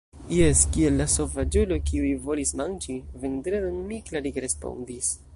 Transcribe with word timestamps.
Jes, 0.35 0.61
kiel 0.77 0.95
la 1.01 1.05
sovaĝuloj, 1.15 1.77
kiuj 1.89 2.07
volis 2.23 2.53
manĝi 2.61 2.95
Vendredon, 3.25 3.77
mi 3.91 4.01
klarige 4.09 4.43
respondis. 4.47 5.11